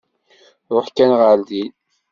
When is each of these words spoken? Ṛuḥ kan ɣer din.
Ṛuḥ 0.75 0.87
kan 0.95 1.11
ɣer 1.19 1.37
din. 1.49 1.71